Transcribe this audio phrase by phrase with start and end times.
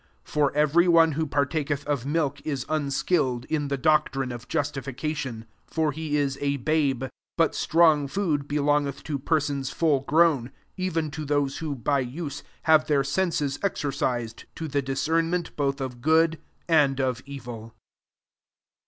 [0.23, 5.45] 13 For every one wko partaketh of milk is unskilled in the doctrine of justificatioa:
[5.67, 11.11] for he is a babe: 14 but strong food belongeth to persons full grown, even
[11.11, 16.99] to those^who, bf use, have their senses exercised to the discernment both of good and
[16.99, 17.75] of evil.